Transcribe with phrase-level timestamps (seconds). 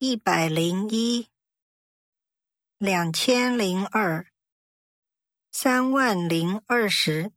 [0.00, 1.26] 一百零一
[2.78, 4.28] 两千零二
[5.50, 7.32] 三万零二十